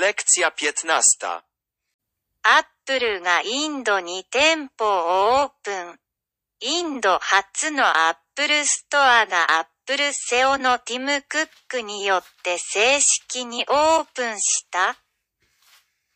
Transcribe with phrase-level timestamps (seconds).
[0.00, 1.42] Lekcja 15.
[2.42, 6.00] アップルがインドに店舗をオープン。
[6.60, 14.96] インド初のアップルストアがアップルセオのティム・クックによって正式にオープンした。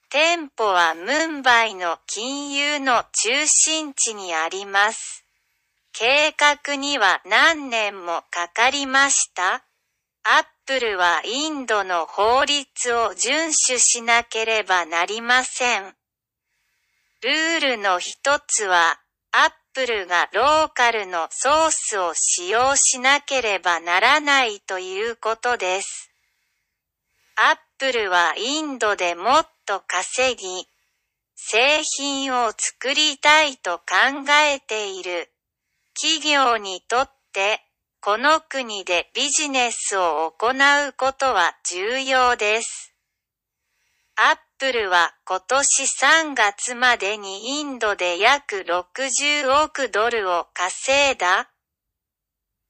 [0.09, 5.27] 店舗はムンバイの金融の中心地にあります。
[5.93, 9.63] 計画には何年もかかりました。
[10.23, 15.95] アップルはインドの法律を遵守しなければなりません。
[17.23, 18.99] ルールの一つは、
[19.33, 26.11] アップルがローカルのソースを使用しなければならないということです。
[27.37, 30.69] アップルはインドでもっと稼ぎ、
[31.35, 33.85] 製品を作りたいと考
[34.51, 35.31] えている。
[36.01, 37.61] 企業にとって、
[38.05, 42.93] この国でビジネスを行うことは重要です。
[44.17, 51.49] アップルは今年3月までにインドで約60億ドルを稼いだ。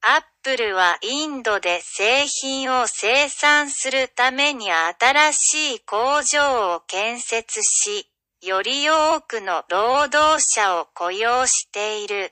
[0.03, 8.09] アップルはインドで製品を生産するために新しい工場を建設し、
[8.41, 12.31] より多くの労働者を雇用している。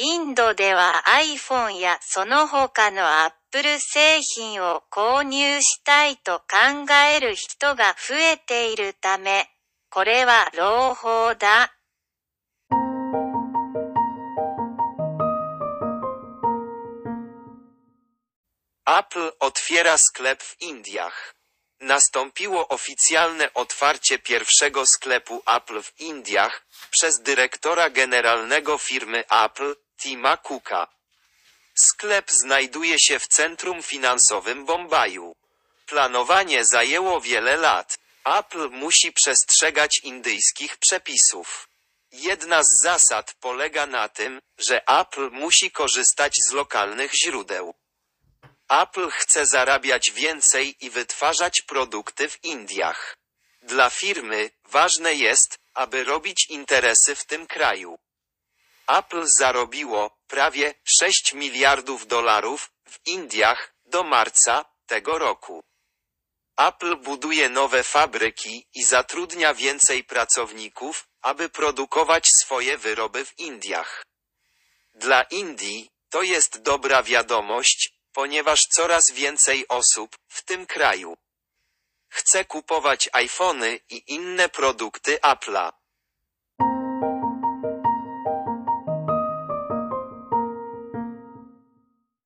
[0.00, 9.48] インドでは iPhone やその他の Apple 製品を購入したいと考える人が増えているため、
[9.90, 11.74] これは朗報だ。
[18.84, 21.34] Apple otwiera sklep w Indiach.
[21.80, 30.87] Nastąpiło oficjalne otwarcie pierwszego sklepu Apple w Indiach przez dyrektora generalnego firmy Apple, Tima Cooka.
[31.75, 35.35] Sklep znajduje się w centrum finansowym Bombaju.
[35.85, 37.97] Planowanie zajęło wiele lat.
[38.25, 41.69] Apple musi przestrzegać indyjskich przepisów.
[42.11, 47.73] Jedna z zasad polega na tym, że Apple musi korzystać z lokalnych źródeł.
[48.69, 53.17] Apple chce zarabiać więcej i wytwarzać produkty w Indiach.
[53.61, 57.97] Dla firmy ważne jest, aby robić interesy w tym kraju.
[58.87, 65.63] Apple zarobiło prawie 6 miliardów dolarów w Indiach do marca tego roku.
[66.57, 74.03] Apple buduje nowe fabryki i zatrudnia więcej pracowników, aby produkować swoje wyroby w Indiach.
[74.93, 81.15] Dla Indii to jest dobra wiadomość, ponieważ coraz więcej osób w tym kraju
[82.13, 85.73] chce kupować iPhony i inne produkty Apple'a.